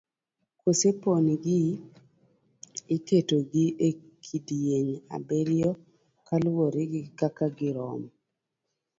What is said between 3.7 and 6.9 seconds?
e kidieny abiriyo kaluwore